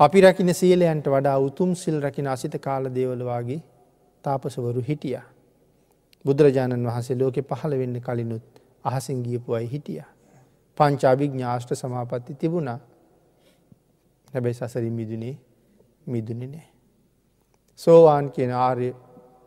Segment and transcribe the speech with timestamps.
[0.00, 3.62] අපි රකින සීලයන්ට වඩා උතුම් සිල් රකින අසිත කාල දේවලවාගේ
[4.24, 5.18] තාපසවරු හිටිය.
[6.24, 8.46] බුදුරජාණන් වහන්සේ ලෝකෙ පහළ වෙන්න කලිනුත්
[8.84, 10.02] අහසින් ගියපු අයි හිටිය.
[10.78, 12.78] පංචාභික් ඥාෂ්ට සමාපත්ති තිබුණා
[14.28, 15.34] හැබැයි සසරින් මිදුනේ
[16.06, 16.68] මිදුනේ නෑ.
[17.80, 18.94] සෝවාන් කියන ආර්ය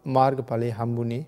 [0.05, 1.23] මාර්ග ඵලය හම්බුනේ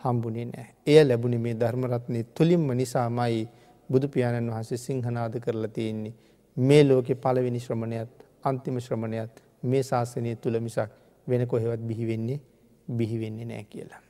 [0.00, 0.68] හම්බුනේ නෑ.
[0.86, 3.48] එය ලැබුණ මේ ධර්මරත්නය තුළින්ම නිසාමයි
[3.88, 6.14] බුදු පියාණන් වහන්සේ සිංහනාද කරලා තියෙන්නේ.
[6.56, 10.90] මේ ලෝකෙ පලවෙනි ශ්‍රමණයත් අන්තිම ශ්‍රමණයත් මේ ශාසනය තුළ මිසක්
[11.26, 12.40] වෙන කොහෙවත් බිහිවෙන්නේ
[12.88, 14.02] බිහිවෙන්නේ නෑ කියලා.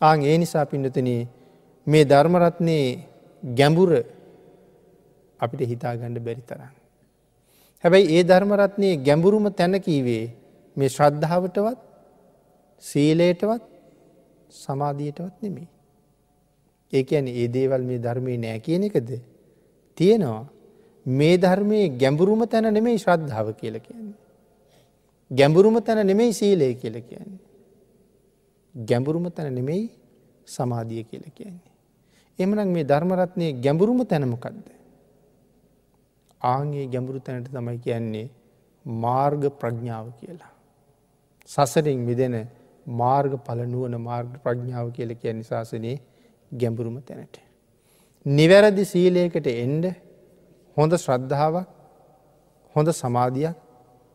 [0.00, 1.08] ආං ඒ නිසා පින්නතන
[1.86, 2.86] මේ ධර්මරත්නයේ
[3.42, 3.90] ගැඹුර
[5.40, 6.74] අපිට හිතාගණ්ඩ බැරි තරන්න.
[7.84, 10.24] හැබැයි ඒ ධර්මරත්නයේ ගැඹුරුම තැනකීවේ
[10.76, 11.78] මේ ශ්‍රද්ධාවටවත්
[12.82, 13.62] සීලයටවත්
[14.54, 15.68] සමාධියටවත් නෙමේ.
[16.92, 19.10] ඒ ඇන ඒ දේවල් මේ ධර්මය නෑ කියන එකද
[19.98, 20.42] තියෙනවා
[21.06, 24.14] මේ ධර්මයේ ගැඹුරුම තැන නෙමෙයි ශ්‍රද්ධාව කියල කියන්නේ.
[25.30, 27.40] ගැඹුරුම තැන නෙමෙයි සීලය කියල කියන්නේ.
[28.74, 29.90] ගැඹුරුම තැන නෙමෙයි
[30.48, 31.72] සමාධිය කියල කියන්නේ.
[32.38, 34.68] එමනක් මේ ධර්මරත්නය ගැඹුරුම තැනමකක්ද.
[36.42, 38.30] ආගේ ගැඹුරු තැනට තමයි කියන්නේ
[38.86, 40.52] මාර්ග ප්‍රඥාව කියලා.
[41.46, 42.48] සසරින් විදෙන
[42.86, 46.00] මාර්ග පලනුවන මාර්ග ප්‍රඥාව කියල කිය නිශාසනයේ
[46.52, 47.36] ගැඹුරුම තැනට.
[48.26, 49.84] නිවැරදි සීලයකට එන්ඩ
[50.76, 51.68] හොඳ ශ්‍රද්ධාවක්
[52.76, 53.56] හොඳ සමාධයක්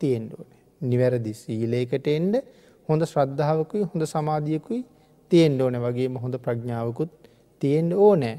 [0.00, 0.48] තියෙන්ඩ ඕන.
[0.80, 2.34] නිවැරදි සීලයකට එන්ඩ
[2.88, 4.80] හොඳ ශ්‍රද්ධාවකුයි හොඳ සමාධියකුයි
[5.30, 7.12] තියෙන්ඩ ඕන වගේම හොඳ ප්‍රඥාවකුත්
[7.62, 8.36] තියෙන්ඩ ඕනෑ.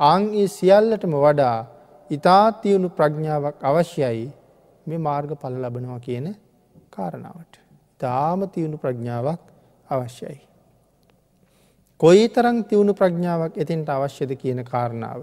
[0.00, 1.58] අං ඒ සියල්ලටම වඩා
[2.10, 4.26] ඉතාත් තියුණු ප්‍රඥාවක් අවශ්‍යයි
[4.86, 6.26] මේ මාර්ග පල ලබනවා කියන
[6.90, 7.54] කාරණාවට.
[7.98, 9.42] තාම තියුණු ප්‍රඥාවක්
[9.88, 10.40] අවශ්‍යයි.
[12.00, 15.20] කොයි තරං තිවුණු ප්‍රඥාවක් එතින්ට අවශ්‍යද කියන කාරණාව.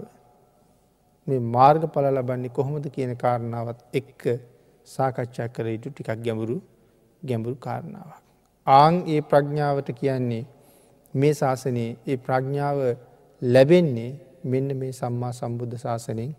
[1.26, 4.22] මේ මාර්ග පල ලබන්නේ කොහොමද කියන කාරණාවත් එක්ක
[4.88, 6.56] සාකච්ඡා කර යුතු ටිකක් ගැඹුරු
[7.22, 8.20] ගැඹුරු කාරණාවක්.
[8.66, 10.44] ආං ඒ ප්‍රඥාවට කියන්නේ
[11.14, 12.78] මේ ශාසනයේ ඒ ප්‍රඥාව
[13.42, 14.10] ලැබෙන්නේ
[14.44, 16.36] මෙන්න මේ සම්මා සම්බුද්ධ ශාසනයෙන්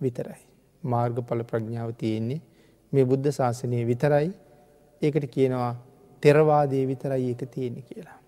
[0.00, 0.42] විතරයි.
[0.82, 2.40] මාර්ගඵල ප්‍රඥාව තියෙන්නේ
[2.92, 4.28] මේ බුද්ධ ශාසනය විතරයි
[5.02, 5.72] ඒකට කියනවා
[6.22, 8.18] තෙරවාදය විතරයි ඒක තියෙන කියලා.